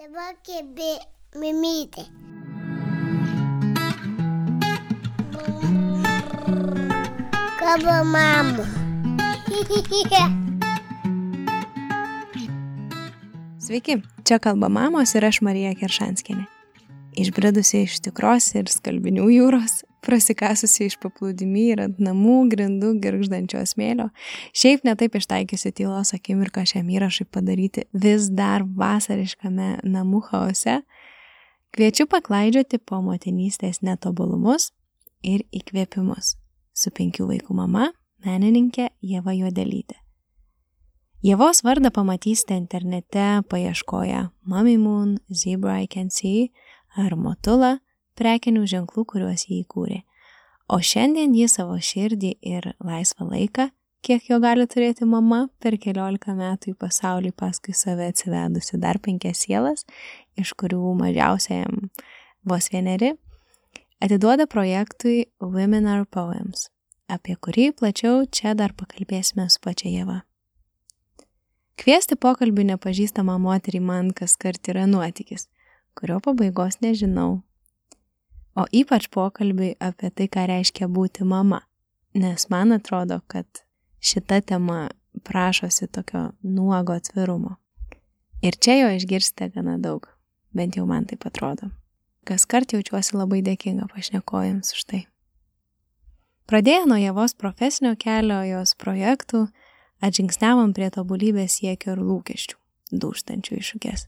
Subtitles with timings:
[0.00, 0.96] Dabar kėbi
[1.36, 2.06] mimytė.
[7.58, 8.64] Kaba mama.
[13.60, 16.48] Sveiki, čia kalba mamos ir aš Marija Keršanskinė.
[17.20, 24.08] Išbridusi iš tikros ir skalbinių jūros, prasikasusi iš paplūdimį ir ant namų grindų girždančio smėlio,
[24.56, 30.80] šiaip netaip ištaikiusi tylos akimirką šiam įrašui padaryti vis dar vasariškame namų chaose,
[31.76, 34.70] kviečiu paklaidžioti po motinystės netobulumus
[35.22, 36.36] ir įkvėpimus.
[36.72, 37.90] Su penkių vaikų mama,
[38.24, 39.98] menininkė Jeva Juodelytė.
[41.20, 46.48] Jėvos vardą pamatysite internete paieškoję Mummy Moon, Zebra I Can See
[46.96, 47.76] ar Motula
[48.20, 50.00] prekinių ženklų, kuriuos jį įkūrė.
[50.70, 53.70] O šiandien jį savo širdį ir laisvą laiką,
[54.06, 59.42] kiek jo gali turėti mama, per keliolika metų į pasaulį paskui save atsivedusi dar penkias
[59.46, 59.82] sielas,
[60.38, 61.90] iš kurių mažiausiajam
[62.46, 63.16] vos vieneri,
[64.00, 66.68] atiduoda projektui Women Are Poems,
[67.10, 70.22] apie kurį plačiau čia dar pakalbėsime su pačia Jėva.
[71.80, 75.48] Kviesti pokalbį nepažįstamą moterį man kas kart yra nuotykis,
[75.96, 77.40] kurio pabaigos nežinau.
[78.58, 81.62] O ypač pokalbį apie tai, ką reiškia būti mama,
[82.14, 83.46] nes man atrodo, kad
[84.02, 84.88] šita tema
[85.24, 87.56] prašosi tokio nuogo atvirumo.
[88.42, 90.08] Ir čia jo išgirsite gana daug,
[90.56, 91.70] bent jau man taip atrodo.
[92.24, 95.00] Kas kart jaučiuosi labai dėkinga pašnekojams už tai.
[96.50, 99.44] Pradėję nuo Jėvos profesinio kelio, jos projektų,
[100.02, 102.56] atžingsnevom prie tobulybės siekio ir lūkesčių,
[102.90, 104.06] dūštančių iššūkės.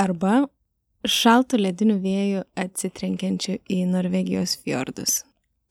[0.00, 0.46] Arba
[1.08, 5.22] šaltų ledinių vėjų atsitrenkiančių į Norvegijos fjordus,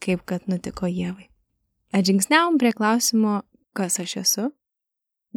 [0.04, 1.30] kaip kad nutiko Jėvai.
[1.96, 3.42] Atžingsnevom prie klausimo,
[3.76, 4.48] kas aš esu,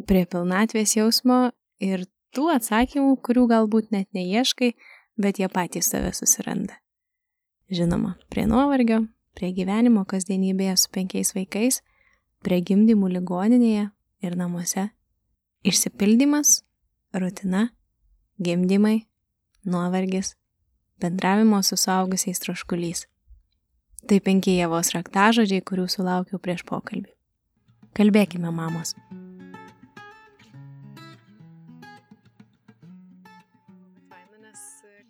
[0.06, 4.74] prie pilnatvės jausmo ir tų atsakymų, kurių galbūt net neieškai,
[5.18, 6.78] bet jie patys save susiranda.
[7.70, 11.80] Žinoma, prie nuovargio, prie gyvenimo kasdienybėje su penkiais vaikais,
[12.44, 13.88] prie gimdymų ligoninėje
[14.26, 14.90] ir namuose.
[15.64, 16.60] Išsipildymas,
[17.16, 17.68] rutina,
[18.42, 19.06] gimdymai,
[19.64, 20.34] nuovargis,
[21.00, 23.06] bendravimo su suaugusiais troškulys.
[24.04, 27.12] Tai penki jėvos raktažodžiai, kurių sulaukiau prieš pokalbį.
[27.96, 28.92] Kalbėkime, mamos.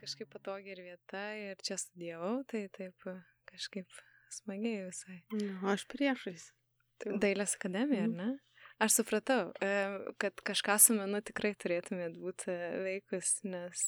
[0.05, 3.07] Kažkaip patogi ir vieta ir čia studijavau, tai taip
[3.49, 3.89] kažkaip
[4.37, 5.23] smagiai visai.
[5.33, 6.51] Nu, aš priešais.
[7.01, 8.29] Tai Dailės akademija, ar ne?
[8.85, 9.53] Aš supratau,
[10.21, 12.53] kad kažką su menu tikrai turėtumėt būti
[12.85, 13.85] veikus, nes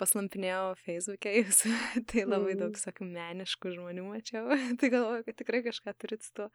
[0.00, 1.60] paslampinėjau Facebook'e jūs,
[2.10, 4.48] tai labai daug, sakom, meniškų žmonių mačiau,
[4.80, 6.48] tai galvoju, kad tikrai kažką turit su to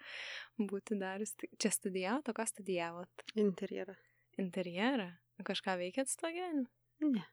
[0.60, 1.32] būti darius.
[1.56, 3.26] Čia studijavot, o ką studijavot?
[3.40, 3.96] Interjerą.
[4.42, 5.08] Interjerą?
[5.48, 6.68] Kažką veikėt su to gyvenimu?
[7.16, 7.24] Ne.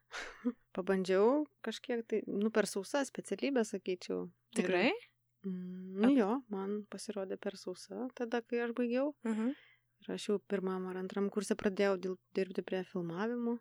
[0.79, 4.29] Pabandžiau kažkiek, tai, nu, per sausą specialybę, sakyčiau.
[4.55, 4.93] Tikrai?
[4.95, 5.11] Ir,
[5.47, 9.15] nu jo, man pasirodė per sausą tada, kai aš baigiau.
[9.25, 9.55] Uh -huh.
[10.05, 13.59] Ir aš jau pirmam ar antram kursė pradėjau dirbti prie filmavimų.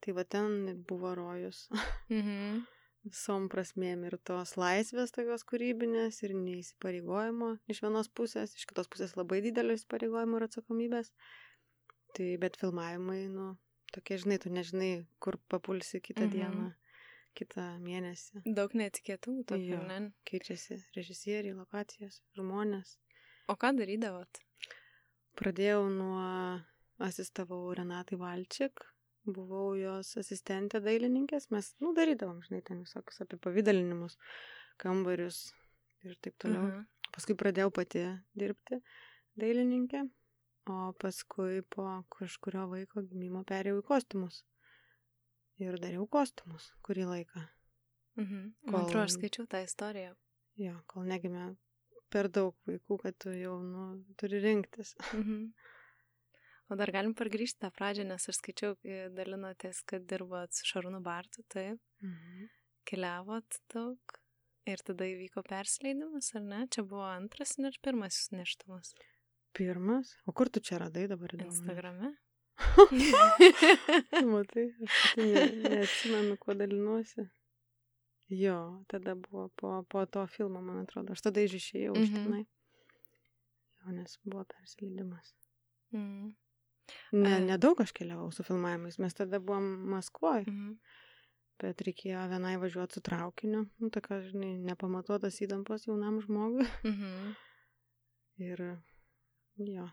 [0.00, 1.68] Tai va ten buvo rojus.
[1.70, 2.62] Uh -huh.
[3.04, 9.16] Visom prasmėm ir tos laisvės tokios kūrybinės ir neįsipareigojimo iš vienos pusės, iš kitos pusės
[9.16, 11.12] labai didelio įsipareigojimo ir atsakomybės.
[12.14, 13.56] Tai bet filmavimai, nu,
[13.92, 16.32] tokie, žinai, tu nežinai, kur papulsi kitą mhm.
[16.32, 16.72] dieną,
[17.38, 18.44] kitą mėnesį.
[18.56, 19.98] Daug netikėtumų tokių, ne?
[20.28, 22.96] Keičiasi režisieriai, lokacijos, žmonės.
[23.50, 24.40] O ką darydavot?
[25.38, 26.24] Pradėjau nuo,
[27.02, 28.84] asistavau Renatai Valčik,
[29.26, 34.16] buvau jos asistentė dailininkės, mes, nu, darydavom, žinai, ten visokius apipavydalinimus,
[34.80, 35.48] kambarius
[36.04, 36.68] ir taip toliau.
[36.68, 36.86] Mhm.
[37.14, 38.04] Paskui pradėjau pati
[38.38, 38.80] dirbti
[39.38, 40.02] dailininkė,
[40.70, 44.42] o paskui po kažkurio vaiko gimimo perėjau į kostiumus.
[45.62, 47.44] Ir dariau kostiumus kurį laiką.
[48.18, 48.40] Mhm.
[48.70, 50.14] Man atrodo, aš skaičiau tą istoriją.
[50.58, 51.52] Jo, kol negimė
[52.14, 53.86] per daug vaikų, kad tu jau, nu,
[54.20, 54.96] turi rinktis.
[55.12, 55.46] Mhm.
[56.72, 58.78] O dar galim pargrįžti tą pradžią, nes aš skaičiau,
[59.12, 61.76] dalinotės, kad dirbot su Šarūnu Bartu, taip.
[62.00, 62.46] Mhm.
[62.88, 64.14] Keliavot daug.
[64.64, 66.62] Ir tada įvyko persileidimas, ar ne?
[66.72, 68.94] Čia buvo antras ir pirmasis neštumas.
[69.52, 70.14] Pirmas?
[70.24, 71.36] O kur tu čia radai dabar?
[71.36, 71.52] Įdomu?
[71.52, 72.14] Instagrame.
[74.32, 77.24] Matai, aš tai ne, neatsimenu, kuo dalinuosi.
[78.32, 81.12] Jo, tada buvo po, po to filmo, man atrodo.
[81.12, 82.24] Aš tada išėjau iš Mhm.
[82.24, 82.44] tenai.
[83.78, 85.34] Jo, nes buvo persileidimas.
[85.92, 86.32] Mm.
[87.12, 88.98] Ne, nedaug aš keliavau su filmavimais.
[88.98, 90.72] Mes tada buvom Maskvoje, Mhm.
[91.60, 93.68] bet reikėjo vienai važiuoti su traukiniu.
[93.78, 96.66] Nu, tokia, žinai, nepamatuotas įtampos jaunam žmogui.
[96.84, 97.34] Mhm.
[98.38, 98.78] Ir
[99.58, 99.90] jo,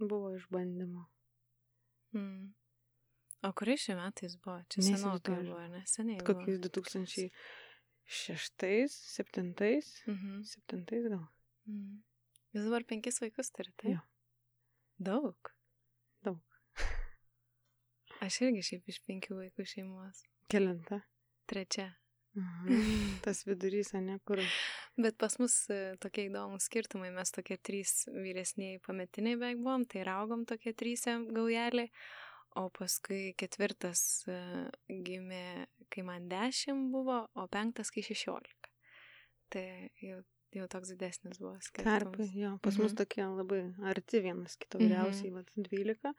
[0.00, 1.06] buvo išbandymo.
[2.14, 2.52] Mm.
[3.46, 4.58] O kuriais šiais metais buvo?
[4.72, 6.18] Čia senokai buvo, neseniai.
[6.20, 6.26] buvo.
[6.40, 7.32] Kokiais 2006,
[9.14, 9.52] 7,
[10.06, 10.42] Mhm.
[10.44, 11.26] 7 gal.
[11.68, 12.02] Mhm.
[12.54, 13.84] Jūs dabar penkis vaikus turite?
[13.92, 14.00] Jo.
[14.98, 15.36] Daug.
[16.24, 16.40] Daug.
[18.24, 20.24] Aš irgi šiaip iš penkių vaikų šeimos.
[20.50, 21.02] Kelinta.
[21.46, 21.90] Trečia.
[22.34, 23.20] Mhm.
[23.22, 24.38] Tas vidurys, ne, kur.
[24.98, 27.12] Bet pas mus e, tokie įdomus skirtumai.
[27.14, 31.84] Mes tokie trys vyresniai pametiniai beveik buvom, tai augom tokie trysė gaujelį.
[32.58, 34.38] O paskui ketvirtas e,
[35.06, 38.72] gimė, kai man dešimt buvo, o penktas, kai šešiolika.
[39.54, 39.62] Tai
[40.02, 40.18] jau,
[40.56, 42.34] jau toks didesnis buvo Tarpai, skirtumas.
[42.34, 42.96] jo, pas mus Mhm.
[42.98, 43.60] tokie labai
[43.92, 44.88] arti vienas kito, Mhm.
[44.88, 46.14] vyriausiai, vat, 12,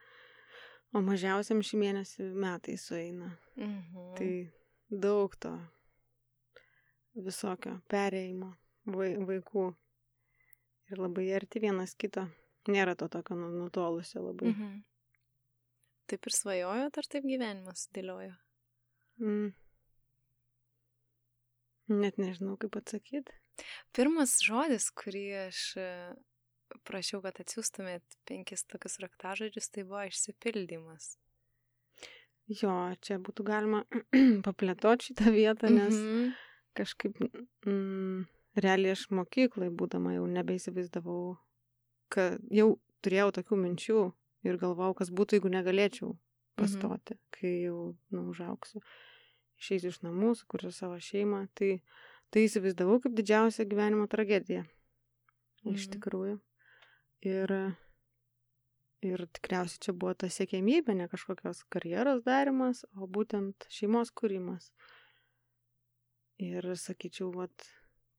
[0.94, 3.36] o mažiausiam šį mėnesį metai sueina.
[3.58, 4.16] Mhm.
[4.16, 4.31] Tai
[4.90, 5.52] daug to
[7.16, 8.54] visokio perėjimo
[8.94, 9.66] vaikų
[10.92, 12.28] ir labai arti vienas kito.
[12.70, 14.52] Nėra to tokio nu- nutolusio labai.
[14.54, 14.84] Mhm.
[16.10, 18.36] Taip ir svajojot, ar taip gyvenimas dėliojo?
[19.22, 19.52] Mm.
[21.90, 23.34] Net nežinau, kaip atsakyti.
[23.96, 25.88] Pirmas žodis, kurį aš e,
[26.86, 31.16] prašiau, kad atsiųstumėt penkis tokius raktažodžius, tai buvo išsipildymas.
[32.50, 32.74] Jo,
[33.06, 33.84] čia būtų galima
[34.48, 36.30] paplėtoti šitą vietą, nes Mhm.
[36.78, 37.18] kažkaip
[37.66, 38.24] mm,
[38.57, 41.38] realiai aš mokyklai būdama jau nebeįsivaizdavau,
[42.13, 42.72] kad jau
[43.06, 44.01] turėjau tokių minčių
[44.48, 46.16] ir galvojau, kas būtų, jeigu negalėčiau
[46.60, 47.24] pastoti, mhm.
[47.36, 47.80] kai jau
[48.16, 48.81] nu, užauksiu.
[49.60, 51.44] Išeisiu iš namų, sukursiu savo šeimą.
[51.57, 51.72] Tai,
[52.31, 54.63] tai įsivaizdavau kaip didžiausią gyvenimo tragediją.
[55.66, 55.75] Mhm.
[55.75, 56.38] Iš tikrųjų.
[57.28, 57.52] Ir,
[59.04, 64.72] ir tikriausiai čia buvo ta siekėmybė, ne kažkokios karjeros darimas, o būtent šeimos kūrimas.
[66.40, 67.68] Ir sakyčiau, vat,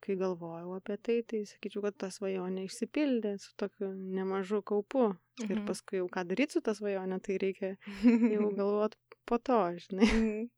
[0.00, 5.10] kai galvojau apie tai, tai sakyčiau, kad ta svajonė išsipildė su tokiu nemažu kaupu.
[5.42, 5.50] Mhm.
[5.52, 7.74] Ir paskui jau ką daryti su ta svajonė, tai reikia
[8.04, 8.96] jau galvot
[9.28, 10.08] po to, žinai.
[10.08, 10.48] Mhm.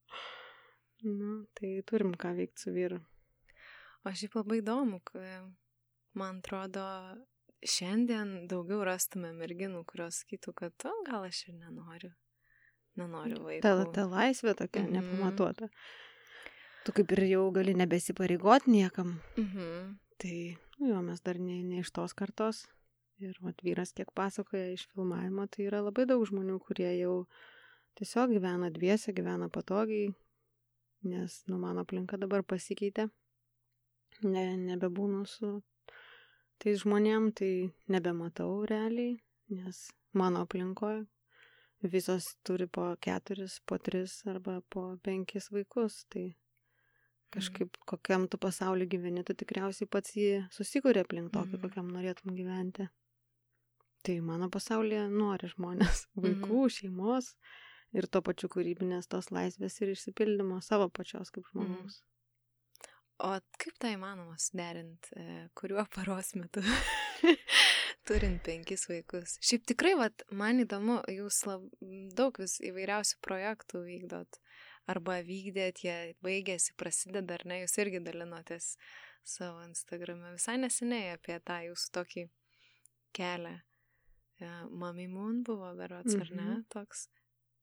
[1.03, 3.01] Nu, tai turim ką veikti su vyru.
[4.07, 5.01] O šiaip labai įdomu,
[6.19, 6.85] man atrodo,
[7.63, 12.13] šiandien daugiau rastume merginų, kurios sakytų, kad o, gal aš ir nenoriu.
[12.99, 13.63] Nenoriu vaikų.
[13.65, 14.93] Ta, ta laisvė tokia Mhm.
[14.99, 15.69] nepamatuota.
[16.83, 19.21] Tu kaip ir jau gali nebesipareigot niekam.
[19.37, 19.99] Mhm.
[20.19, 20.37] Tai,
[20.79, 22.67] nu jo, mes dar ne, ne iš tos kartos.
[23.23, 27.27] Ir vat, vyras, kiek pasakoja iš filmavimo, tai yra labai daug žmonių, kurie jau
[27.99, 30.11] tiesiog gyvena dviese, gyvena patogiai,
[31.07, 33.07] nes, nu, mano aplinka dabar pasikeitė.
[34.27, 35.55] Ne, nebebūnu su
[36.63, 39.17] tais žmonėm, tai nebematau realiai,
[39.55, 39.87] nes
[40.19, 41.05] mano aplinkoje
[41.83, 46.05] visos turi po keturis, po tris arba po penkis vaikus.
[46.09, 46.31] Tai
[47.33, 51.63] kažkaip kokiam tu pasaulį gyveni, tu tikriausiai pats jį susikūrė aplink tokį, Mhm.
[51.67, 52.89] kokiam norėtum gyventi.
[54.03, 57.35] Tai mano pasaulyje nori žmonės, vaikų, šeimos
[57.95, 62.01] ir to pačiu kūrybinės tos laisvės ir išsipildymo savo pačios kaip žmogaus.
[63.23, 66.63] O kaip tai įmanoma suderinti, e, kuriuo paros metu,
[68.09, 69.37] turint penkis vaikus?
[69.45, 71.69] Šiaip tikrai, vat, man įdomu, jūs lab,
[72.19, 74.41] daug vis įvairiausių projektų vykdot,
[74.89, 78.77] arba vykdėt, jie baigėsi, prasideda, ar ne, jūs irgi dalinotės
[79.25, 82.25] savo Instagrame visai neseniai apie tą jūsų tokį
[83.15, 83.61] kelią.
[84.71, 86.65] Mami Moon buvo berots, ar ne, Mhm.
[86.69, 87.09] toks.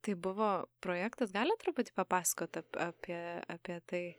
[0.01, 4.15] Tai buvo projektas, galite truputį papasakoti ap- apie, apie tai?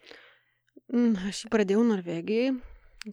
[0.92, 2.60] Mm, Aš jį pradėjau Norvegijai,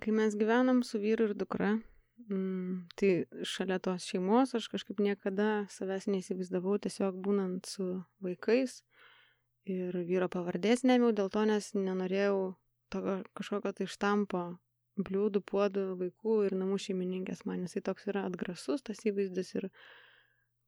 [0.02, 1.82] kai mes gyvenom su vyru ir dukra.
[2.30, 8.82] Mm, tai šalia tos šeimos aš kažkaip niekada savęs neįsivaizdavau tiesiog būnant su vaikais.
[9.68, 12.56] Ir vyro pavardės nemiau dėl to, nes nenorėjau
[12.94, 14.44] tokio kažkokio tai štampo
[14.98, 17.44] bliūdų, puodų, vaikų ir namų šeimininkės.
[17.50, 19.68] Man jisai toks yra atgrasus, tas įvaizdis ir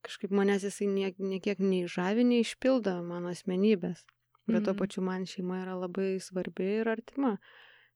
[0.06, 4.03] kažkaip manęs jisai niek, niekiek nei žavi, nei išpildo mano asmenybės.
[4.50, 4.79] Bet tuo Mhm.
[4.82, 7.38] pačiu man šeima yra labai svarbi ir artima.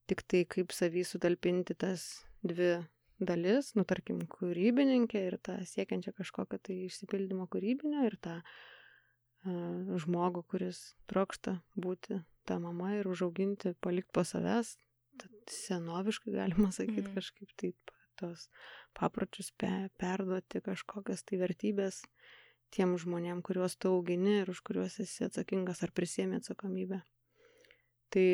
[0.08, 2.86] Tik tai kaip savį sutalpinti tas dvi
[3.20, 8.44] dalis, nu tarkim, kūrybininkė ir tą siekiančią kažkokio tai išsipildymo kūrybinio ir tą uh,
[9.44, 14.78] žmogų, kuris trokšta būti ta mama ir užauginti, palikti po savęs,
[15.20, 17.14] tad senoviškai galima sakyti mm.
[17.18, 18.48] kažkaip taip tos
[18.98, 19.70] papročius pe,
[20.00, 22.04] perduoti kažkokias tai vertybės
[22.74, 27.04] tiem žmonėm, kuriuos tu augini ir už kuriuos esi atsakingas ar prisėmė atsakomybę.
[28.14, 28.26] Tai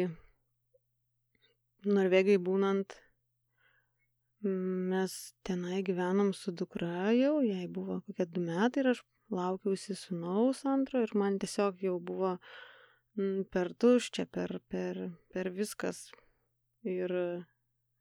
[1.87, 2.95] Norvegai būnant,
[4.43, 5.13] mes
[5.47, 11.03] tenai gyvenom su dukra jau, jai buvo kokie du metai ir aš laukiausi sunaus antro
[11.05, 12.37] ir man tiesiog jau buvo
[13.53, 14.99] per tuščia, per, per,
[15.33, 16.07] per viskas.
[16.87, 17.11] Ir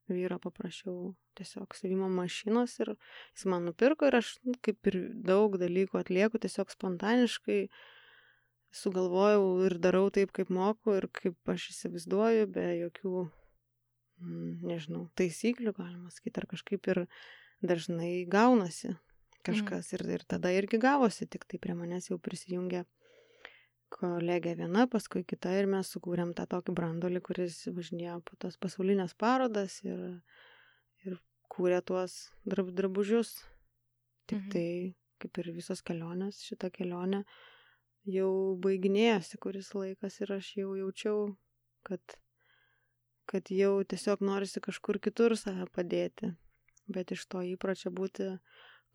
[0.09, 5.57] vyro paprašiau tiesiog savimo mašinos ir jis man nupirko ir aš nu, kaip ir daug
[5.61, 7.59] dalykų atlieku tiesiog spontaniškai
[8.81, 13.25] sugalvojau ir darau taip, kaip moku ir kaip aš įsivaizduoju, be jokių,
[14.69, 17.03] nežinau, taisyklių, galima sakyti, ar kažkaip ir
[17.65, 18.93] dažnai gaunasi
[19.49, 19.91] kažkas.
[19.97, 22.85] Ir, ir tada irgi gavosi, tik tai prie manęs jau prisijungė
[23.89, 29.15] kolegė viena, paskui kita ir mes sukūrėm tą tokį brandolį, kuris važinėjo po tas pasaulinės
[29.17, 30.21] parodas ir,
[31.05, 31.17] ir
[31.49, 33.33] kūrė tuos drab, drabužius.
[34.29, 34.49] Tik Mhm.
[34.53, 37.23] tai, kaip ir visos kelionės, šita kelionė
[38.05, 41.37] jau baiginėjasi kuris laikas ir aš jau jaučiau,
[41.83, 41.99] kad,
[43.25, 46.35] kad jau tiesiog norisi kažkur kitur save padėti.
[46.87, 48.39] Bet iš to įpročio būti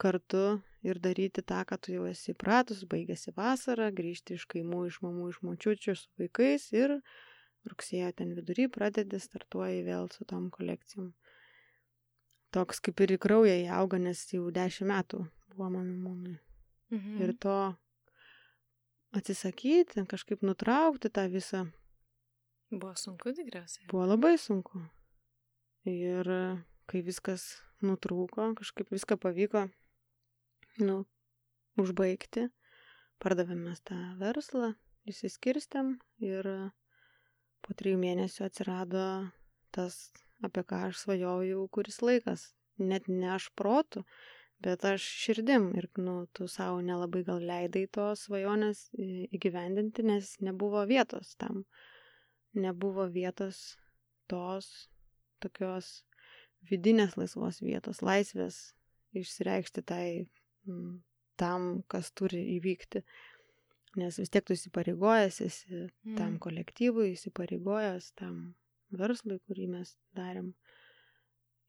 [0.01, 5.01] kartu ir daryti tą, ką tu jau esi įpratus, baigėsi vasara, grįžti iš kaimų, iš
[5.05, 6.99] mamų, iš močiučių su vaikais ir
[7.69, 11.13] rugsėjo ten vidury pradedi, startuoji vėl su tom kolekcijom.
[12.55, 15.25] Toks kaip ir į kraują įauga, nes jau dešimt metų
[15.55, 16.37] buvo mamimūnui.
[16.93, 17.23] Mhm.
[17.25, 17.57] Ir to
[19.15, 21.65] atsisakyti, kažkaip nutraukti tą visą
[22.71, 23.87] Buvo sunku tikriausiai.
[23.91, 24.83] buvo labai sunku.
[25.87, 26.29] Ir
[26.91, 29.69] kai viskas nutrūko, kažkaip viską pavyko,
[30.83, 31.05] nu,
[31.81, 32.49] užbaigti,
[33.23, 34.75] pardavėm mes tą verslą,
[35.11, 36.49] įsiskirstėm ir
[37.65, 39.05] po trijų mėnesių atsirado
[39.75, 39.99] tas,
[40.45, 42.53] apie ką aš svajojau jau kuris laikas.
[42.79, 44.03] Net ne aš protų,
[44.65, 50.83] bet aš širdim ir, nu, tu savo nelabai gal leidai tos svajonės įgyvendinti, nes nebuvo
[50.91, 51.63] vietos tam.
[52.55, 53.77] Nebuvo vietos
[54.31, 54.89] tos
[55.43, 56.05] tokios
[56.71, 58.75] vidinės laisvos vietos, laisvės
[59.15, 60.07] išsireikšti tai
[61.37, 63.03] tam, kas turi įvykti.
[63.97, 66.39] Nes vis tiek tu įsipareigojęs esi tam Mm.
[66.43, 68.55] kolektyvui, įsipareigojęs tam
[68.91, 70.55] verslui, kurį mes darėm.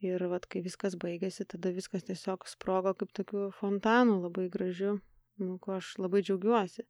[0.02, 5.00] Ir vat, kai viskas baigėsi, tada viskas tiesiog sprogo kaip tokiu fontanu, labai gražiu,
[5.40, 6.84] nu, ko aš labai džiaugiuosi.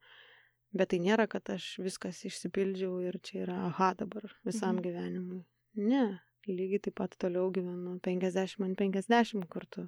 [0.75, 4.83] Bet tai nėra, kad aš viskas išsipildžiau ir čia yra aha dabar visam Mhm.
[4.83, 5.45] gyvenimui.
[5.75, 9.87] Ne, lygiai taip pat toliau gyvenu 50 ant 50, kur tu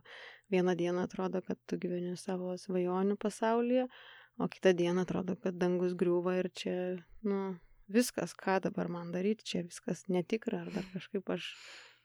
[0.51, 3.87] vieną dieną atrodo, kad tu gyveni savo svajonių pasaulyje,
[4.39, 6.75] o kitą dieną atrodo, kad dangus griūva ir čia,
[7.23, 7.57] nu,
[7.89, 11.51] viskas, ką dabar man daryti, čia viskas netikra, ar dar kažkaip aš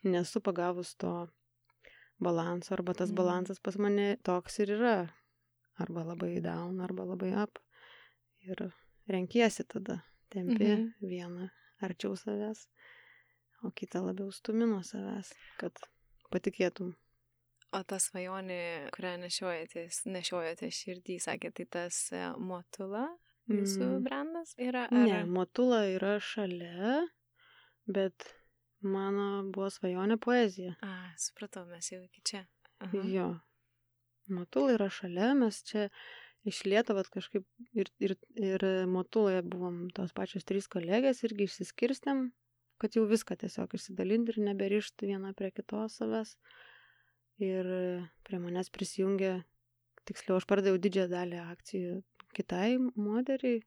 [0.04, 1.28] nesu pagavus to
[2.22, 3.16] balanso, arba tas Mm.
[3.16, 5.10] balansas pas mane toks ir yra.
[5.78, 7.58] Arba labai down, arba labai up.
[8.44, 8.72] Ir
[9.08, 10.94] renkiesi tada, tempi Mhm.
[11.02, 11.50] vieną
[11.82, 12.66] arčiau savęs,
[13.62, 15.78] o kitą labiau stumi nuo savęs, kad
[16.32, 16.94] patikėtum.
[17.72, 23.06] O ta svajonė, kurią nešiojatės, nešiojate širdį, sakė, tai tas e, motula,
[23.48, 24.02] jūsų Mm.
[24.04, 24.86] brandas yra?
[24.90, 25.06] Ar...
[25.08, 26.98] Ne, motula yra šalia,
[27.88, 28.28] bet
[28.84, 30.74] mano buvo svajonė poezija.
[30.84, 32.44] A, supratau, mes jau iki čia.
[32.84, 33.06] Aha.
[33.08, 33.30] Jo.
[34.32, 35.88] Motula yra šalia, mes čia
[36.44, 37.46] iš Lietuvos kažkaip
[37.78, 42.28] ir, ir, ir Motuloje buvom tos pačios trys kolegės irgi išsiskirstėm,
[42.78, 46.36] kad jau viską tiesiog išsidalinti ir neberišti vieną prie kitos savęs.
[47.42, 47.66] Ir
[48.26, 49.42] prie manęs prisijungė,
[50.06, 52.02] tiksliau, aš pardavau didžiąją dalį akcijų
[52.36, 53.62] kitai moderiai,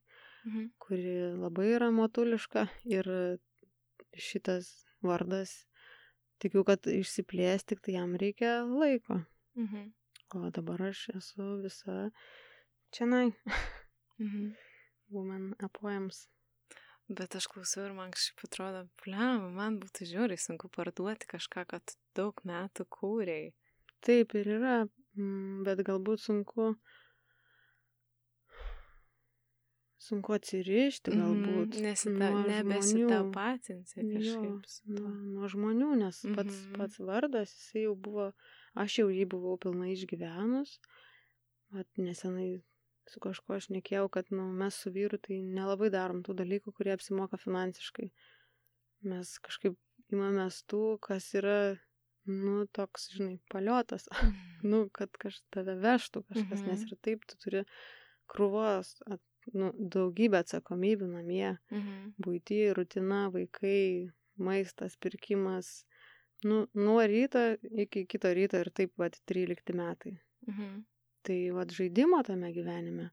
[0.46, 0.66] Mhm.
[0.80, 3.08] kuri labai yra motuliška ir
[4.14, 5.66] šitas vardas,
[6.40, 9.24] tikiu, kad išsiplės, tik tai jam reikia laiko.
[9.58, 9.92] Mhm.
[10.36, 12.12] O dabar aš esu visa
[12.92, 13.34] čianai,
[14.20, 14.54] Mhm.
[15.10, 16.28] woman apoems.
[17.08, 21.94] Bet aš klausau ir man kažkaip atrodo, blem, man būtų žiūri sunku parduoti kažką, kad
[22.18, 23.52] daug metų kūrėjai.
[24.06, 24.78] Taip ir yra,
[25.18, 26.72] mm, bet galbūt sunku,
[30.06, 31.78] sunku atsirišti, galbūt.
[31.86, 36.76] Nesita, nuo nebesitapatinsi Jo, kažkaip su nuo, nuo žmonių, nes pats, Mhm.
[36.78, 38.32] pats vardas, jisai jau buvo,
[38.76, 40.80] aš jau jį buvau pilnai išgyvenus.
[41.74, 42.64] Vat nesenai
[43.10, 46.94] su kažkuo aš nekėjau, kad nu, mes su vyru tai nelabai darom tų dalykų, kurie
[46.96, 48.10] apsimoka finansiškai.
[49.06, 49.76] Mes kažkaip
[50.14, 51.58] imamės tų, kas yra,
[52.26, 54.08] nu, toks, žinai, paliotas.
[54.72, 56.70] nu, kad kažkas tave vežtų kažkas, Mhm.
[56.72, 57.64] nes ir taip tu turi
[58.32, 59.22] krūvos, at,
[59.54, 62.16] nu, daugybę atsakomybių namie Mhm.
[62.26, 65.86] būti, rutina, vaikai, maistas, pirkimas.
[66.44, 70.18] Nu, nuo ryto iki kito ryto ir taip, va, 13 metai.
[70.48, 70.84] Mhm.
[71.26, 73.10] Tai, va, žaidimo tame gyvenime,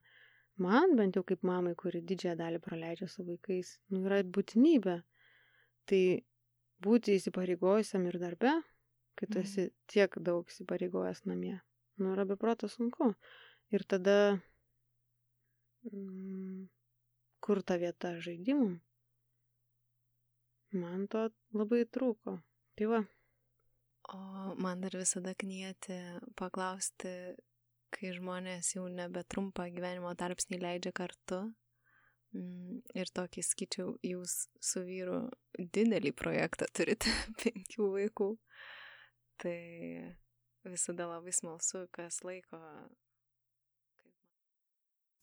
[0.61, 4.99] man bent jau kaip mamai, kuri didžiąją dalį praleidžia su vaikais, nu, yra būtinybė.
[5.89, 6.01] Tai
[6.85, 8.53] būti įsipareigojusiam ir darbe,
[9.17, 9.47] kai tu Mhm.
[9.47, 11.59] esi tiek daug įsipareigojęs namie,
[11.97, 13.15] nu, yra beproto sunku.
[13.73, 14.39] Ir tada,
[15.89, 16.69] mm,
[17.41, 18.79] kur ta vieta žaidimam?
[20.73, 22.41] Man to labai trūko.
[22.77, 23.03] Tai va,
[24.11, 25.95] O man dar visada knieti
[26.35, 27.07] paklausti,
[27.93, 31.43] kai žmonės jau nebe trumpą gyvenimo tarpsnį leidžia kartu,
[32.33, 35.19] Mm, ir tokį skaičiau, jūs su vyru
[35.59, 37.11] didelį projektą turite,
[37.43, 38.29] penkių vaikų.
[39.43, 39.57] Tai
[40.65, 42.57] visada labai smalsu, kas laiko